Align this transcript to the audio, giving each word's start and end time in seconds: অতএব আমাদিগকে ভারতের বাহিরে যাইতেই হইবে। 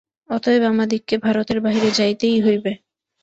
অতএব 0.29 0.63
আমাদিগকে 0.65 1.15
ভারতের 1.17 1.59
বাহিরে 1.61 1.89
যাইতেই 1.91 2.37
হইবে। 2.41 2.71